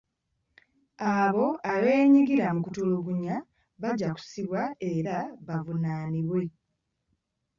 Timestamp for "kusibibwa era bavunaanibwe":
4.17-6.41